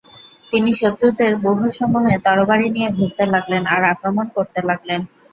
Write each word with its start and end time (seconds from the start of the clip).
তিনি 0.51 0.71
শত্রুদের 0.73 1.31
ব্যুহসমূহে 1.43 2.15
তরবারী 2.25 2.67
নিয়ে 2.69 2.89
ঘুরতে 2.97 3.23
লাগলেন 3.33 3.63
আর 3.73 3.81
আক্রমণ 3.93 4.25
করতে 4.35 4.59
লাগলেন। 4.69 5.01